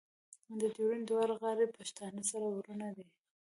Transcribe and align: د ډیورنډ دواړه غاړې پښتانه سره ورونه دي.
د 0.59 0.61
ډیورنډ 0.75 1.03
دواړه 1.07 1.33
غاړې 1.41 1.65
پښتانه 1.77 2.21
سره 2.31 2.45
ورونه 2.55 2.87
دي. 2.97 3.05